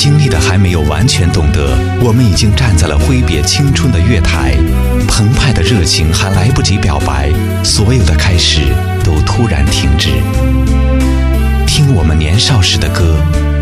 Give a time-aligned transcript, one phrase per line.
[0.00, 4.56] 经历的还没有完全懂得，我们已经站在了挥别青春的月台，
[5.06, 7.30] 澎湃的热情还来不及表白，
[7.62, 8.62] 所有的开始
[9.04, 10.08] 都突然停止。
[11.66, 13.14] 听我们年少时的歌，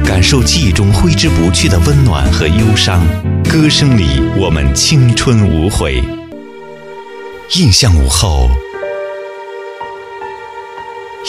[0.04, 3.04] 感受记忆中挥之不去的温暖和忧伤，
[3.50, 6.00] 歌声里我们青春无悔。
[7.56, 8.48] 印象午后，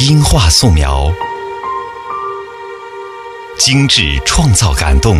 [0.07, 1.11] 音画素描。
[3.59, 5.17] 精致创造感动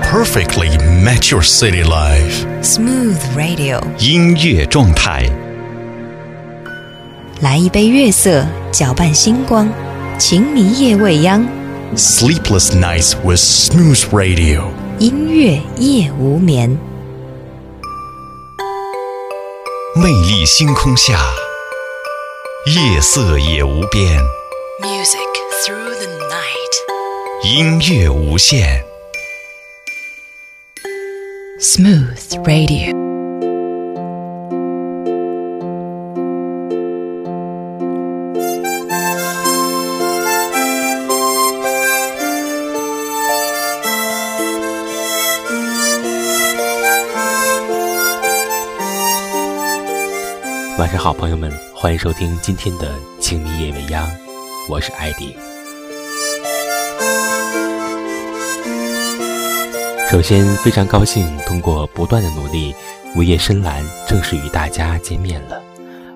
[0.00, 2.46] ，perfectly match your city life。
[2.62, 5.28] Smooth radio，音乐状态。
[7.40, 9.68] 来一杯月色，搅拌星光，
[10.20, 11.44] 情迷夜未央。
[11.96, 14.68] Sleepless nights with smooth radio，
[15.00, 16.78] 音乐夜无眠。
[19.96, 21.18] 魅力星空下，
[22.66, 24.22] 夜色也无边。
[24.80, 25.18] Music
[25.64, 26.74] through the night，
[27.44, 28.84] 音乐无限。
[31.58, 32.94] Smooth Radio。
[50.78, 54.06] 晚上好，朋友们，欢迎收听今天的《请你夜未央》。
[54.68, 55.36] 我是艾迪。
[60.10, 62.74] 首先，非常高兴通过不断的努力，
[63.14, 65.62] 午夜深蓝正式与大家见面了。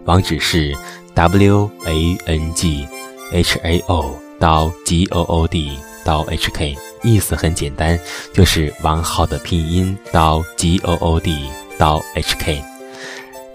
[0.04, 0.76] 网址是
[1.14, 2.86] w a n g
[3.32, 7.98] h a o 到 g o o d 到 h k，意思很简单，
[8.32, 12.69] 就是王浩的拼音到 g o o d 到 h k。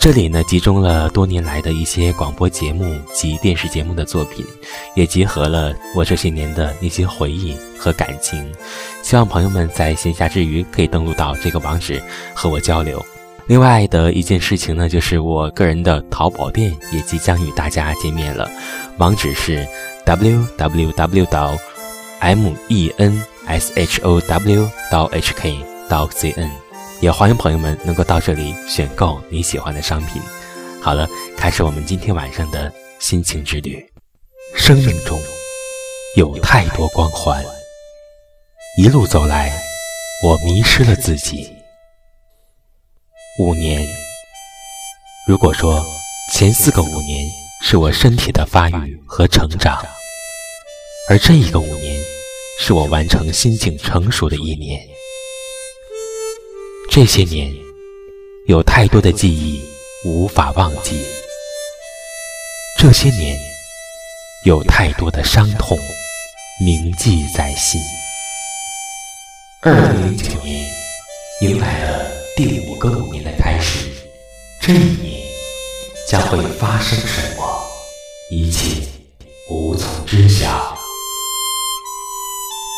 [0.06, 4.46] 这里呢，集中了多年来的一些广播节目及电视节目的作品，
[4.94, 8.54] 也结合了我这些年的一些回忆和感情。
[9.02, 12.00] 希望朋友们在闲暇之余可以登录到这个网址
[12.36, 13.04] 和我交流。
[13.48, 18.48] 另外的一件事情呢，就是我个人的淘宝店也即将与大家见面了，
[19.00, 19.68] 网址是
[20.06, 21.58] w w w 到
[22.20, 25.58] m e n s h o w 到 h k
[25.90, 26.65] 到 c n。
[27.02, 30.22] 也欢迎朋友们能够到这里选购你喜欢的商品。
[30.82, 31.08] 好了，
[31.38, 33.86] 开始我们今天晚上的心情之旅。
[34.56, 35.20] 生命中
[36.16, 37.44] 有太多光环，
[38.78, 39.52] 一路走来，
[40.24, 41.48] 我迷失了自己。
[43.40, 43.86] 五年，
[45.28, 45.86] 如果说
[46.32, 47.28] 前四个五年
[47.62, 49.86] 是我身体的发育和成长，
[51.10, 52.02] 而这一个五年
[52.60, 54.80] 是我完成心境成熟的一年。
[56.96, 57.54] 这些年，
[58.48, 59.62] 有太多的记忆
[60.06, 60.96] 无法忘记；
[62.80, 63.38] 这些年，
[64.46, 65.78] 有太多的伤痛
[66.66, 67.82] 铭记在心。
[69.60, 70.66] 二零零九年
[71.42, 73.90] 迎来了第五个五年的开始，
[74.62, 75.22] 这一年
[76.10, 77.68] 将会发生什么，
[78.32, 78.82] 一切
[79.50, 80.78] 无从知晓。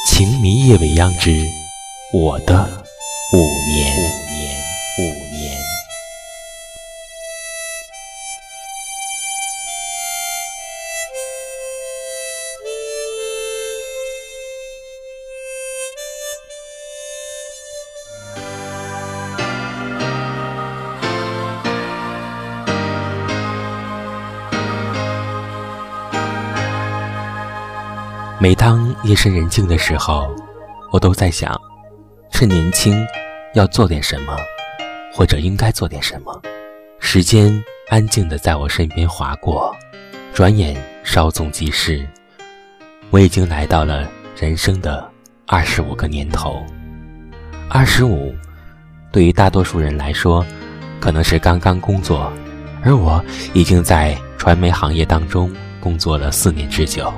[0.07, 1.39] 情迷夜未央之
[2.11, 2.86] 我的。
[3.33, 3.99] 五年，五
[4.29, 4.55] 年，
[4.99, 5.01] 五
[5.35, 5.57] 年。
[28.39, 30.33] 每当夜深人静的时候，
[30.93, 31.59] 我都在想。
[32.39, 33.03] 趁年轻，
[33.55, 34.37] 要做点什么，
[35.11, 36.39] 或者应该做点什么。
[36.99, 37.51] 时间
[37.89, 39.75] 安静的在我身边划过，
[40.35, 42.07] 转眼稍纵即逝。
[43.09, 44.07] 我已经来到了
[44.39, 45.03] 人生的
[45.47, 46.63] 二十五个年头。
[47.69, 48.35] 二十五，
[49.11, 50.45] 对于大多数人来说，
[50.99, 52.31] 可能是刚刚工作，
[52.83, 53.19] 而我
[53.55, 57.11] 已经在传媒行业当中工作了四年之久。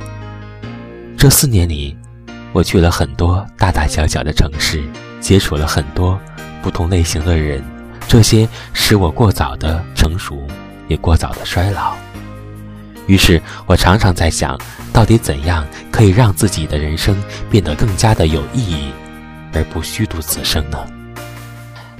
[1.18, 1.94] 这四年里，
[2.53, 4.82] 我去了很多大大小小的城市。
[5.20, 6.20] 接触了很多
[6.62, 7.64] 不同类型的人，
[8.08, 10.48] 这些使我过早的成熟，
[10.88, 11.96] 也过早的衰老。
[13.08, 14.60] 于是我常常在想，
[14.94, 17.18] 到底怎样可以让自己的人生
[17.50, 18.92] 变得更加的有意义，
[19.54, 20.78] 而不虚度此生呢？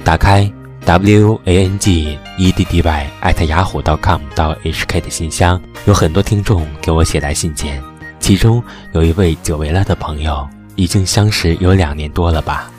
[0.04, 0.52] 打开
[0.86, 7.82] w a n g e d d y at 雅虎 .com 到 h k 的信箱，有很多听众给我写来信件，
[8.20, 8.64] 其中
[8.94, 12.72] 有一位久违了的朋友，已经相识有两年多了吧。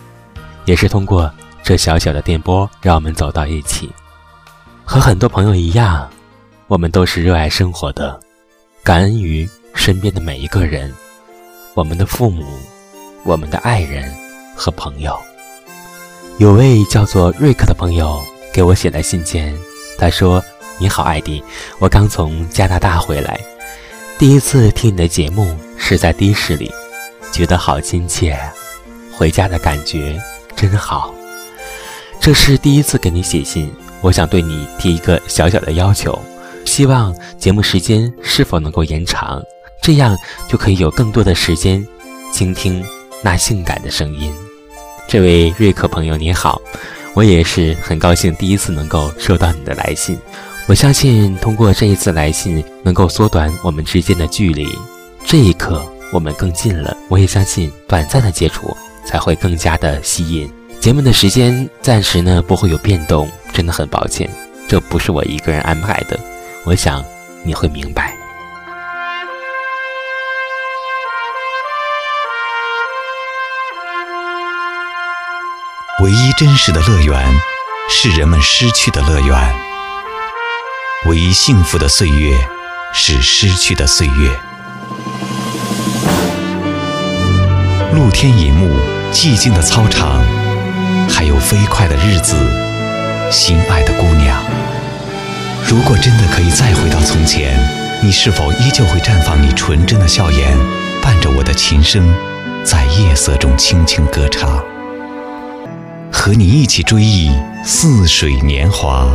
[0.70, 1.28] 也是通过
[1.64, 3.90] 这小小的电波，让我们走到一起。
[4.84, 6.08] 和很多朋友一样，
[6.69, 8.20] 我们都是热爱生活的，
[8.84, 10.94] 感恩于身边的每一个人，
[11.75, 12.46] 我们的父母、
[13.25, 14.14] 我们的爱人
[14.55, 15.19] 和朋友。
[16.38, 18.22] 有位叫做瑞克的朋友
[18.52, 19.52] 给我写来信件，
[19.99, 20.40] 他说
[20.78, 21.43] ：“你好，艾迪，
[21.81, 23.40] 我刚从加拿大回来，
[24.20, 26.72] 第一次听你的节目是在的士里，
[27.32, 28.38] 觉得好亲切，
[29.12, 30.17] 回家的感觉
[30.61, 31.15] 真好。
[32.21, 33.73] 这是第一次给你写信，
[34.03, 36.21] 我想对你提一个小小的要求，
[36.67, 39.43] 希望节目时间是否能够延长，
[39.81, 40.15] 这样
[40.51, 41.83] 就可以有更多的时间
[42.31, 42.85] 倾听
[43.23, 44.31] 那性感的声音。”
[45.09, 46.61] 这位瑞克朋友你好，
[47.15, 50.19] 我也是很高兴第一次能够收到你的来信。
[50.67, 54.69] 我相信通过这一次来信，能够缩短我们之间的距离。
[55.25, 55.83] 这一刻
[56.13, 56.95] 我们更近了。
[57.09, 60.52] 我也相信短暂的接触才会更加的吸引。
[60.81, 64.31] 节目的时间暂时呢不会有变动，真的很抱歉，
[64.69, 66.19] 这不是我一个人安排的。
[66.64, 67.05] 我想
[67.43, 68.17] 你会明白。
[76.03, 77.31] 唯一真实的乐园，
[77.91, 79.37] 是人们失去的乐园；
[81.06, 82.38] 唯一幸福的岁月，
[82.94, 84.50] 是失去的岁月。
[87.93, 88.71] 露天银幕，
[89.13, 90.23] 寂静的操场，
[91.09, 92.37] 还有飞快的日子，
[93.33, 94.41] 心爱的姑娘。
[95.69, 97.59] 如果真的可以再回到从前，
[98.01, 100.57] 你是否依旧会绽放你纯真的笑颜，
[101.03, 102.15] 伴着我的琴声，
[102.63, 104.63] 在夜色中轻轻歌唱？
[106.13, 107.33] 和你一起追忆
[107.65, 109.09] 似水年华。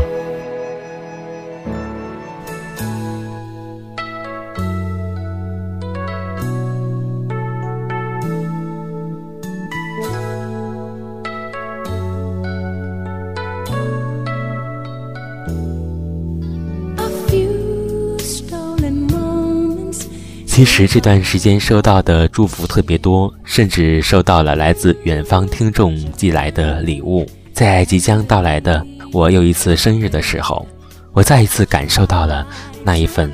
[20.56, 27.28] 其实这段时间收到的祝福特别多，甚至收到了来自远方听众寄来的礼物。
[27.52, 28.82] 在即将到来的
[29.12, 30.66] 我又一次生日的时候，
[31.12, 32.48] 我再一次感受到了
[32.86, 33.30] 那一份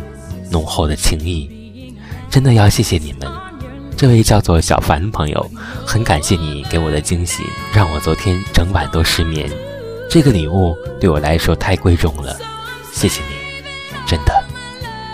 [0.50, 1.96] 浓厚的情谊。
[2.28, 3.32] 真的要谢谢你们，
[3.96, 5.52] 这位叫做小凡的朋友，
[5.86, 9.48] 很感谢你给我的惊喜，让我昨天整晚都失眠。
[10.10, 12.36] 这个礼物对我来说太贵重了，
[12.92, 13.62] 谢谢你，
[14.08, 14.44] 真的。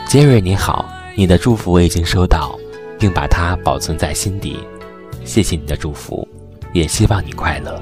[0.08, 0.90] 杰瑞你好。
[1.17, 2.59] 你的祝福我已经收到，
[2.99, 4.59] 并把它保存在心底。
[5.25, 6.27] 谢谢你的祝福，
[6.73, 7.81] 也希望你快乐。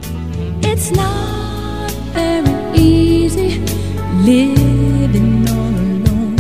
[0.63, 3.61] It's not very easy
[4.25, 6.37] living all alone.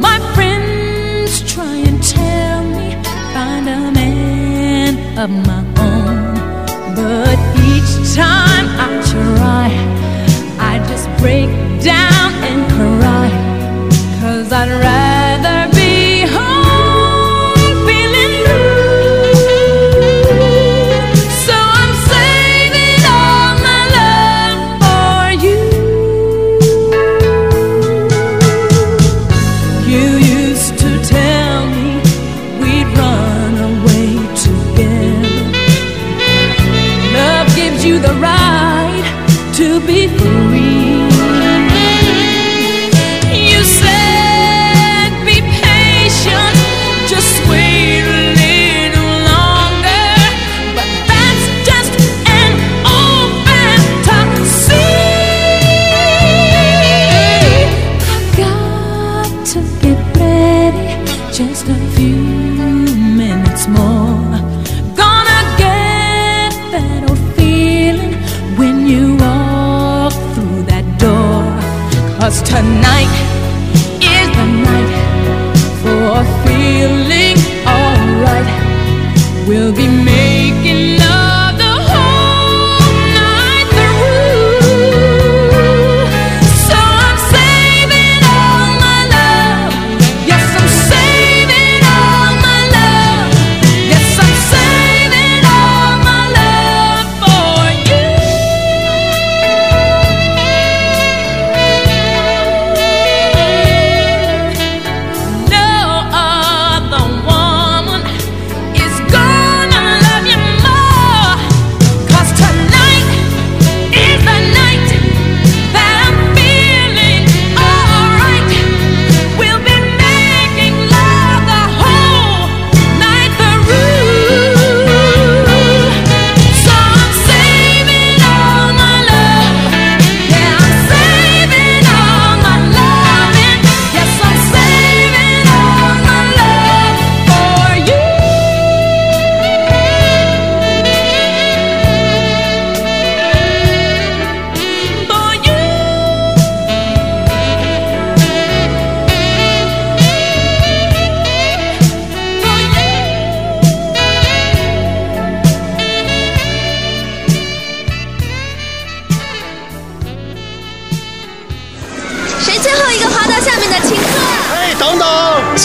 [0.00, 2.96] My friends try and tell me
[3.32, 6.34] find a man of my own,
[6.96, 9.70] but each time I try,
[10.58, 11.48] I just break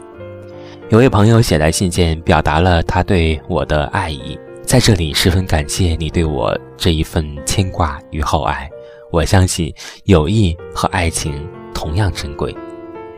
[0.89, 8.67] 有位朋友写来信件，表达了他对我的爱意，在这里十分感谢你对我这一份牵挂与厚爱。
[9.11, 9.71] 我相信
[10.05, 11.47] 友谊和爱情。
[11.83, 12.57] 同样珍贵，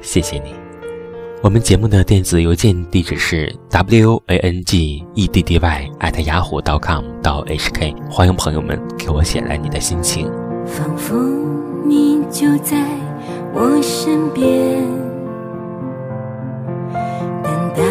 [0.00, 0.54] 谢谢你。
[1.42, 10.33] 我们节目的电子邮件地址是 w a n g e d d y at yahoo dot com 到 h k，欢迎朋友们给我写来你的心情。
[10.64, 11.14] 仿佛
[11.87, 12.83] 你就在
[13.52, 14.83] 我身边，
[17.42, 17.83] 等待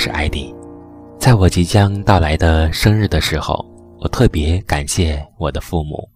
[0.00, 0.54] 是艾迪。
[1.18, 3.62] 在我即将到来的生日的时候，
[3.98, 6.08] 我特别感谢我的父母，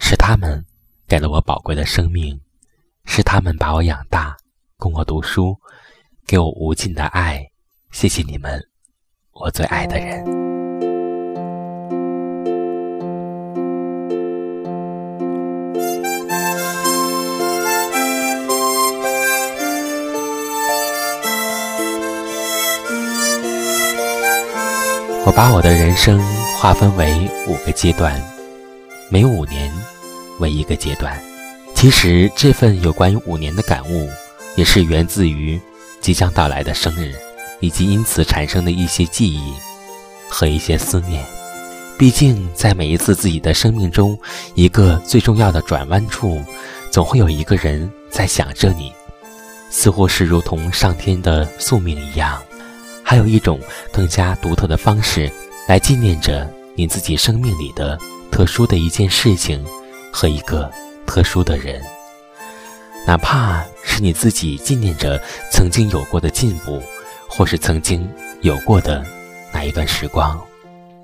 [0.00, 0.60] 是他们
[1.06, 2.36] 给了我宝贵的生命，
[3.04, 4.36] 是他们把我养大，
[4.76, 5.56] 供我读书，
[6.26, 7.40] 给我无尽的爱。
[7.92, 8.60] 谢谢你们，
[9.30, 10.41] 我最爱的人。
[25.24, 26.20] 我把我的人生
[26.58, 28.20] 划分为五个阶段，
[29.08, 29.72] 每五年
[30.40, 31.16] 为一个阶段。
[31.76, 34.08] 其实这份有关于五年的感悟，
[34.56, 35.60] 也是源自于
[36.00, 37.14] 即将到来的生日，
[37.60, 39.54] 以及因此产生的一些记忆
[40.28, 41.24] 和一些思念。
[41.96, 44.18] 毕竟，在每一次自己的生命中，
[44.54, 46.42] 一个最重要的转弯处，
[46.90, 48.92] 总会有一个人在想着你，
[49.70, 52.42] 似乎是如同上天的宿命一样。
[53.12, 53.60] 还有一种
[53.92, 55.30] 更加独特的方式，
[55.68, 57.98] 来纪念着你自己生命里的
[58.30, 59.62] 特殊的一件事情
[60.10, 60.72] 和一个
[61.06, 61.82] 特殊的人，
[63.06, 66.82] 哪怕是你自己纪念着曾经有过的进步，
[67.28, 69.04] 或是曾经有过的
[69.52, 70.40] 那一段时光。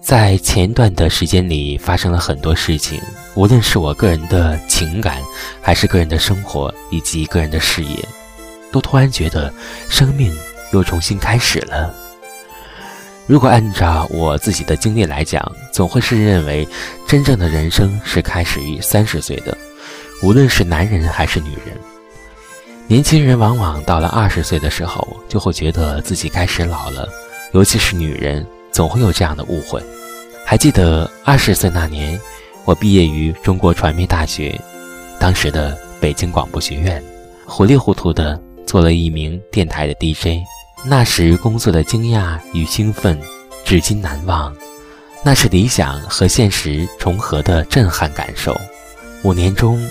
[0.00, 2.98] 在前一段的时间里发生了很多事情，
[3.34, 5.22] 无论是我个人的情感，
[5.60, 8.02] 还是个人的生活以及个人的事业，
[8.72, 9.52] 都突然觉得
[9.90, 10.34] 生命。
[10.72, 11.94] 又重新开始了。
[13.26, 16.66] 如果按照我自己的经历来讲，总会是认为，
[17.06, 19.56] 真正的人生是开始于三十岁的，
[20.22, 21.76] 无论是男人还是女人。
[22.86, 27.08] 年轻人往往到了二十岁的时候，就会觉得自己开始老了，
[27.52, 29.82] 尤其是女人，总会有这样的误会。
[30.46, 32.18] 还记得二十岁那年，
[32.64, 34.58] 我毕业于中国传媒大学，
[35.18, 37.02] 当时的北京广播学院，
[37.46, 38.40] 糊里糊涂的。
[38.66, 40.44] 做了一名电台的 DJ，
[40.84, 43.20] 那时工作的惊讶与兴奋，
[43.64, 44.54] 至今难忘。
[45.24, 48.56] 那是理想和现实重合的震撼感受。
[49.24, 49.84] 五年中，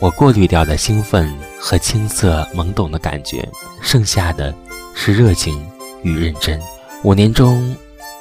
[0.00, 3.48] 我过滤掉了兴奋和青涩懵懂的感觉，
[3.80, 4.54] 剩下的
[4.94, 5.66] 是热情
[6.02, 6.60] 与认真。
[7.02, 7.74] 五年中，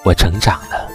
[0.04, 0.90] 我成长了。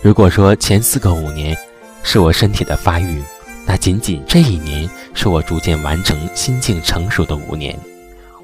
[0.00, 1.54] 如果说前四个五年
[2.02, 3.22] 是我身体的发育，
[3.66, 7.78] 那仅仅这一年是我逐渐完成心境成熟的五年。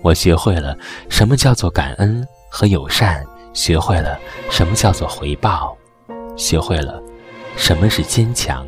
[0.06, 4.16] 我学会了什么叫做感恩和友善，学会了
[4.48, 5.76] 什么叫做回报，
[6.36, 7.02] 学会了
[7.56, 8.64] 什么是坚强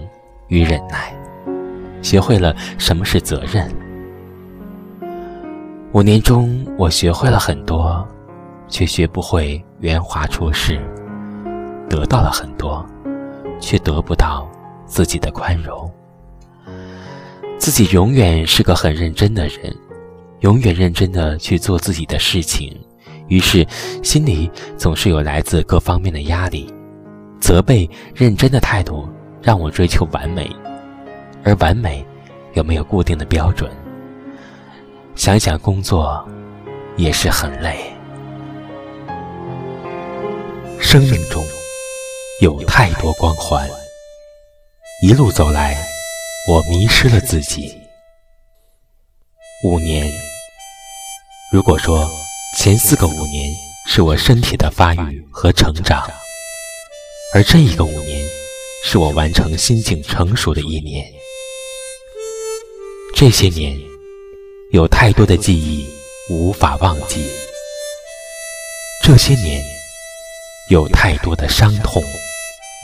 [0.48, 1.16] 与忍耐，
[2.02, 3.72] 学会了什么是责任。
[5.92, 8.04] 五年中，我学会了很多，
[8.66, 10.74] 却学不会圆滑处事；
[11.88, 12.84] 得到了很多，
[13.60, 14.44] 却得不到
[14.86, 15.88] 自己的宽容。
[17.58, 19.72] 自己永远是个很认真的人。
[20.40, 22.78] 永远认真的去做自己的事情，
[23.26, 23.66] 于是
[24.02, 26.72] 心里总是有来自各方面的压力、
[27.40, 27.88] 责备。
[28.14, 29.08] 认真的态度
[29.42, 30.50] 让我追求完美，
[31.44, 32.04] 而完美
[32.54, 33.70] 有没有固定的标准？
[35.14, 36.24] 想想工作
[36.96, 37.76] 也是很累。
[40.80, 41.44] 生命中
[42.40, 43.68] 有太多光环，
[45.02, 45.76] 一路走来，
[46.48, 47.72] 我迷失了自己。
[49.64, 50.27] 五年。
[51.50, 52.06] 如果说
[52.58, 53.50] 前四个五年
[53.86, 56.06] 是我身体的发育和成长，
[57.32, 58.22] 而这一个五年
[58.84, 61.10] 是我完成心境成熟的一年，
[63.16, 63.74] 这些年
[64.72, 65.88] 有太多的记忆
[66.28, 67.26] 无法忘记，
[69.02, 69.64] 这些年
[70.68, 72.04] 有太多的伤痛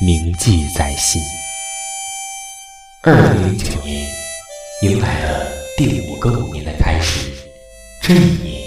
[0.07, 1.21] 铭记在心。
[3.03, 4.07] 二零零九年
[4.81, 7.31] 迎来了第五个五年的开始，
[8.07, 8.63] 这一年。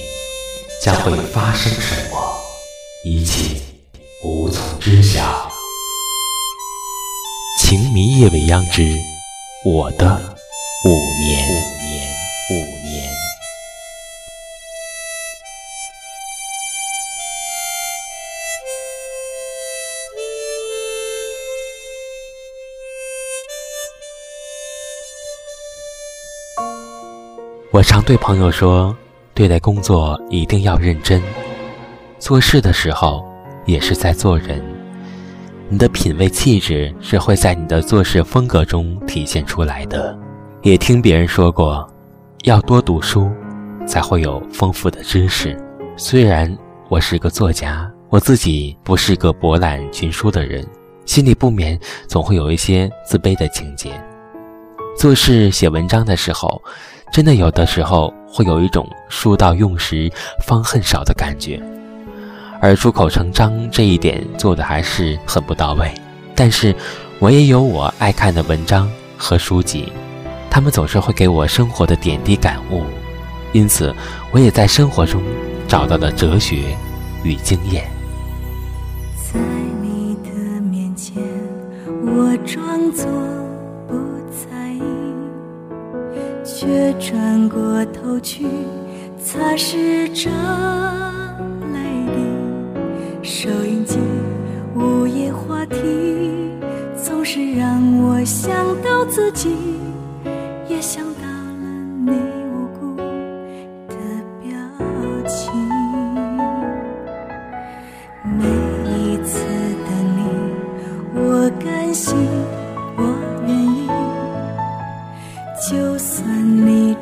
[0.82, 2.18] 将会发生什么？
[3.04, 3.56] 一切
[4.24, 5.52] 无从知晓。
[7.60, 8.84] 情迷夜未央之
[9.64, 10.06] 我的
[10.86, 12.08] 五年，五年，
[12.50, 13.12] 五年。
[27.72, 28.98] 我常对朋友说。
[29.38, 31.22] 对待工作一定要认真，
[32.18, 33.24] 做事的时候
[33.68, 34.60] 也是在做人。
[35.70, 40.18] 你的品味气质是会在你的做事风格中体现出来的。
[40.64, 41.88] 也听别人说过，
[42.46, 43.30] 要多读书，
[43.86, 45.56] 才会有丰富的知识。
[45.96, 46.58] 虽然
[46.90, 50.66] 我是个作家，我自己不是个博览群书的人，
[51.06, 53.92] 心里不免总会有一些自卑的情节。
[54.98, 56.60] 做事写文章的时候。
[57.12, 60.12] 真的有的时候会有一种书到用时
[60.46, 61.62] 方恨少的感觉，
[62.62, 65.92] 而出口成章这一点做的还是很不到位。
[66.36, 66.76] 但是，
[67.18, 69.92] 我也有我爱看的文章和书籍，
[70.52, 72.84] 他们总是会给我生活的点滴感悟，
[73.54, 73.96] 因此
[74.32, 75.24] 我也在生活中
[75.68, 76.78] 找到了哲学
[77.24, 77.84] 与经验。
[79.16, 79.40] 在
[79.82, 81.16] 你的面前，
[82.06, 83.08] 我装作
[86.68, 88.46] 却转过头去
[89.18, 90.30] 擦拭着
[91.72, 91.80] 泪
[92.14, 92.20] 滴。
[93.24, 93.98] 收音机
[94.76, 95.78] 午夜话题，
[97.02, 98.54] 总是让我想
[98.84, 99.56] 到自己，
[100.68, 101.66] 也想到了
[102.06, 102.12] 你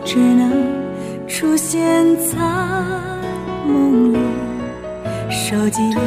[0.05, 0.51] 只能
[1.27, 2.37] 出现在
[3.67, 4.17] 梦里，
[5.31, 5.99] 手机里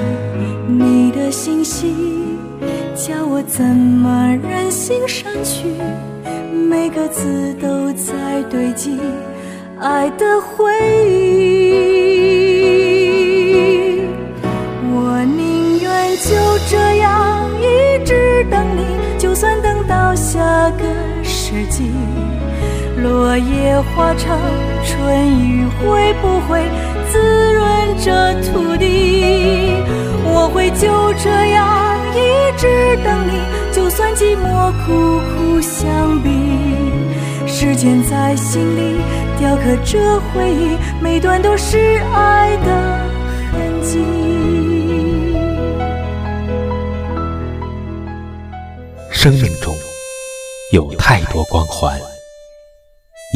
[0.69, 1.93] 你的信息，
[2.95, 5.67] 叫我怎么忍心删去？
[6.71, 9.01] 每个字都在堆积
[9.81, 10.73] 爱的回
[11.05, 11.59] 忆。
[14.95, 16.29] 我宁愿就
[16.71, 18.85] 这样一直等你，
[19.19, 20.39] 就算等到下
[20.71, 20.85] 个
[21.25, 21.91] 世纪。
[23.09, 24.39] 落叶化成
[24.85, 26.63] 春雨，会不会
[27.11, 29.73] 滋润这土地？
[30.25, 33.41] 我会就这样一直等你，
[33.73, 36.29] 就算寂寞苦苦相逼。
[37.47, 39.01] 时间在心里
[39.39, 42.67] 雕刻着回忆，每段都是爱的
[43.53, 44.05] 痕迹。
[49.11, 49.75] 生命中
[50.73, 51.99] 有太多光环，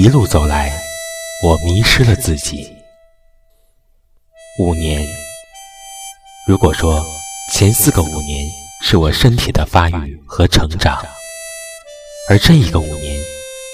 [0.03, 0.83] 一路走来，
[1.45, 2.69] 我迷失了自己。
[4.59, 5.09] 五年，
[6.45, 7.07] 如果说
[7.53, 8.45] 前四个五年
[8.83, 11.01] 是我身体的发育和成长，
[12.29, 13.17] 而这一个五年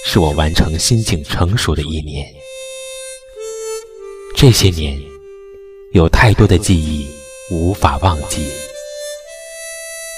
[0.05, 2.31] 是我完成心境成熟的一年。
[4.37, 5.01] 这些年，
[5.95, 7.09] 有太多的记忆
[7.51, 8.47] 无法忘记。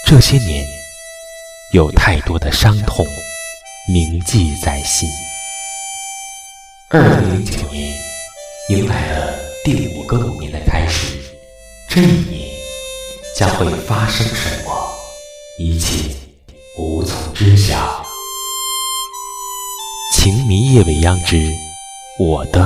[0.04, 0.66] 这些年，
[1.72, 3.06] 有太多的伤痛
[3.86, 5.08] 铭记在心。
[6.92, 7.88] 二零零九年
[8.68, 9.32] 迎来了
[9.64, 11.18] 第五个五年的开始，
[11.88, 12.50] 这一年
[13.38, 14.72] 将会发生什么，
[15.56, 16.12] 一切
[16.76, 18.04] 无从知晓。
[20.16, 21.40] 情迷夜未央之
[22.18, 22.60] 我的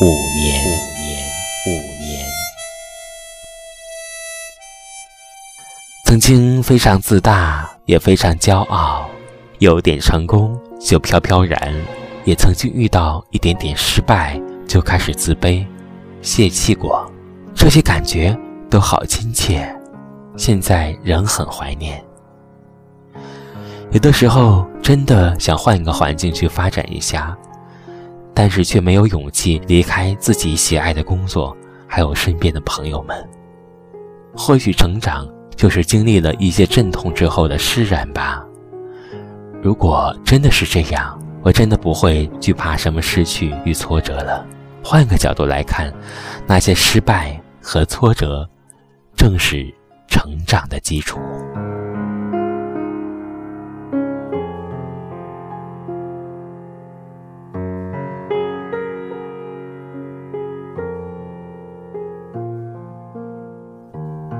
[0.00, 1.22] 五年，五年，
[1.66, 2.26] 五年。
[6.06, 9.10] 曾经非常自大，也非常骄傲，
[9.58, 11.74] 有点成功就飘飘然，
[12.24, 15.66] 也曾经遇到一点点失败就开始自卑、
[16.20, 17.10] 泄气过，
[17.54, 18.36] 这些感觉
[18.70, 19.68] 都好亲切，
[20.36, 22.02] 现在仍很怀念。
[23.90, 27.36] 有的时候真的想换一个环境去发展一下，
[28.32, 31.54] 但是却没有勇气离开自己喜爱的工作，
[31.86, 33.28] 还有身边的朋友们。
[34.34, 38.42] 或许成长就是经历了一些阵痛之后的释然吧。
[39.60, 44.46] 如果真的是这样，我真的不会惧怕什么失去与挫折了。
[44.82, 45.92] 换个角度来看，
[46.46, 48.48] 那些失败和挫折，
[49.16, 49.66] 正是
[50.06, 51.18] 成长的基础。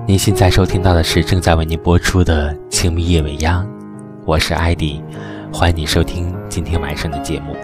[0.07, 3.65] 您现在收听到的是正在为您播出的《情迷夜未央》，
[4.25, 5.03] 我是艾迪，
[5.53, 7.57] 欢迎你收听今天晚上的节目。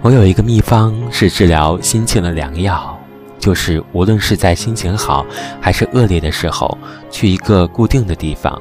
[0.00, 2.98] 我有一个秘方是治疗心情的良药，
[3.38, 5.26] 就是无论是在心情好
[5.60, 6.78] 还是恶劣的时候，
[7.10, 8.58] 去一个固定的地方，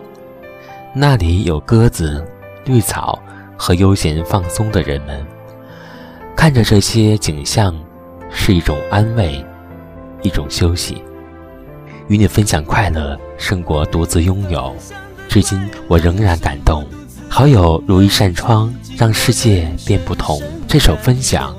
[0.93, 2.21] 那里有鸽子、
[2.65, 3.17] 绿草
[3.55, 5.25] 和悠闲放松的人们，
[6.36, 7.73] 看着这些景象，
[8.29, 9.41] 是一种安慰，
[10.21, 11.01] 一种休息。
[12.10, 14.75] 与你分享快乐胜过独自拥有，
[15.29, 15.57] 至今
[15.88, 16.86] 我仍然感动。
[17.29, 20.41] 好友如一扇窗，让世界变不同。
[20.67, 21.55] 这首分享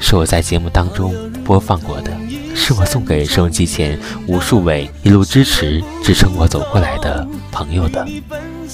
[0.00, 2.10] 是我在节目当中播放过的，
[2.54, 8.06] 是我送给收音机前无数位一路支持、支撑我走过来的朋友的。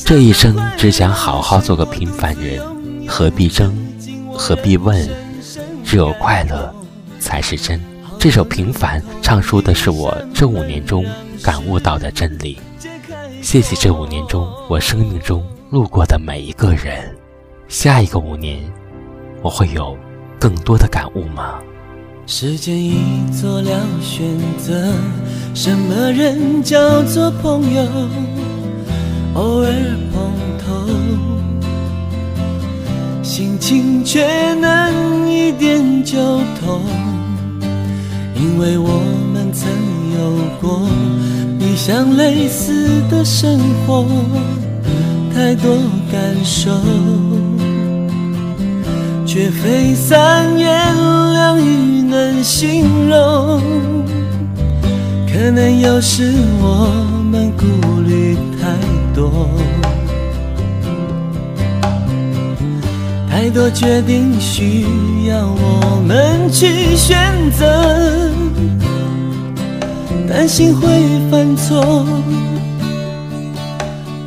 [0.04, 2.60] 这一生只想好好做个平凡人，
[3.06, 3.74] 何必争，
[4.32, 5.06] 何必问？
[5.84, 6.74] 只有快乐
[7.20, 7.80] 才是真。
[8.18, 11.04] 这首《平凡》唱出的是我这五年中
[11.42, 12.58] 感悟到的真理。
[13.42, 15.44] 谢谢这五年中我生命中
[15.76, 17.14] 路过的每一个人。
[17.68, 18.58] 下一个五年，
[19.42, 19.94] 我会有
[20.40, 21.58] 更多的感悟吗？
[22.24, 22.96] 时间已
[23.30, 24.24] 做了选
[24.56, 24.90] 择，
[25.52, 27.82] 什么人叫做朋友？
[29.34, 29.70] 偶尔
[30.14, 30.32] 碰
[30.64, 30.88] 头，
[33.22, 36.16] 心情却能一点就
[36.58, 36.80] 通，
[38.34, 38.98] 因为我
[39.30, 39.68] 们曾
[40.14, 40.88] 有过
[41.58, 44.06] 理想类似的生活，
[45.36, 45.76] 太多
[46.10, 46.70] 感受，
[49.26, 50.66] 却非三言
[51.34, 53.60] 两语能形容。
[55.30, 56.90] 可能有时我
[57.30, 58.74] 们顾虑太。
[59.16, 59.48] 多，
[63.30, 64.84] 太多决定需
[65.26, 67.16] 要我们去选
[67.50, 68.30] 择，
[70.28, 70.86] 担心会
[71.30, 72.04] 犯错，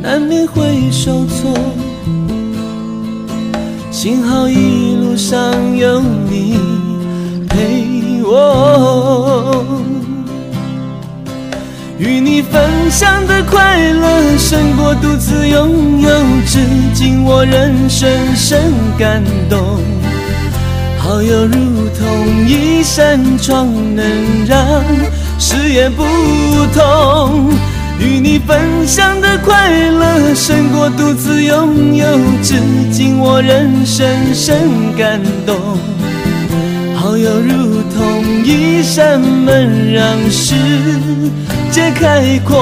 [0.01, 1.53] 难免会受挫。
[3.91, 6.57] 幸好一路上有你
[7.49, 9.65] 陪我。
[11.97, 16.09] 与你分享的快乐胜过独自拥有，
[16.47, 16.59] 至
[16.93, 19.59] 今我仍深深感动。
[20.97, 21.53] 好友如
[21.97, 24.05] 同一扇窗，能
[24.47, 24.81] 让
[25.37, 26.03] 视野不
[26.73, 27.51] 同。
[27.99, 32.05] 与你分享的快乐胜过独自拥有，
[32.41, 32.55] 至
[32.91, 34.57] 今我仍深深
[34.97, 35.55] 感动。
[36.95, 40.55] 好友如同一扇门，让世
[41.71, 42.57] 界开阔。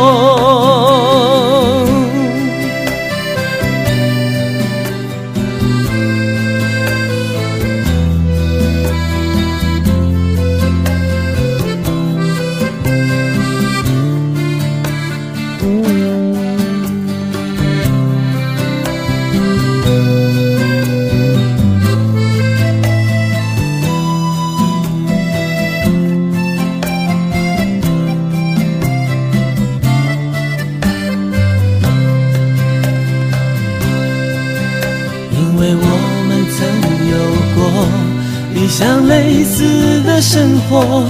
[40.70, 41.04] 活，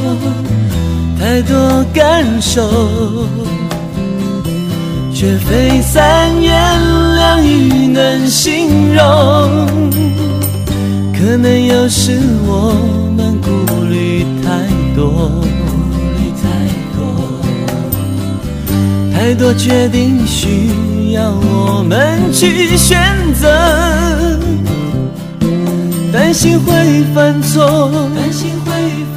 [1.20, 2.70] 太多感受，
[5.14, 6.54] 却非三言
[7.16, 9.04] 两语能形容。
[11.20, 12.74] 可能有时我
[13.18, 13.50] 们顾
[13.86, 14.48] 虑太
[14.96, 15.42] 多，
[16.42, 16.46] 太
[16.96, 17.00] 多
[19.12, 22.96] 太多决定需要我们去选
[23.34, 23.48] 择。
[26.14, 28.72] 担心会犯错，担心会
[29.16, 29.17] 犯错，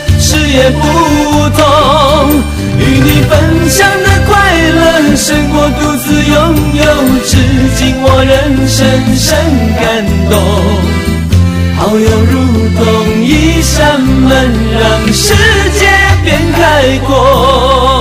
[0.31, 0.81] 事也不
[1.59, 1.61] 同。
[2.79, 4.31] 与你分享的快
[4.69, 6.35] 乐胜过独自拥
[6.73, 6.83] 有，
[7.25, 7.35] 至
[7.75, 8.79] 今我仍深
[9.13, 9.27] 深
[9.75, 9.83] 感
[10.29, 10.33] 动。
[11.77, 12.33] 好友如
[12.77, 12.81] 同
[13.21, 14.31] 一扇门，
[14.79, 15.35] 让世
[15.77, 15.81] 界
[16.23, 18.00] 变开阔。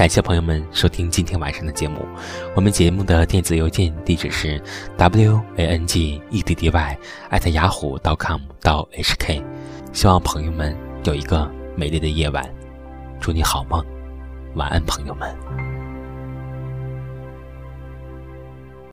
[0.00, 2.08] 感谢朋友们收听今天晚上的节目。
[2.56, 4.58] 我们节目的电子邮件地址是
[4.96, 9.44] w a n g e d d y 艾特雅虎 .com 到 h k。
[9.92, 12.42] 希望朋友们有一个美丽的夜晚，
[13.20, 13.84] 祝你好梦，
[14.54, 15.69] 晚安，朋友们。